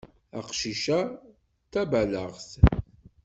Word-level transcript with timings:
Aqcic-a 0.37 0.99
d 1.11 1.19
taballaɣt. 1.71 2.49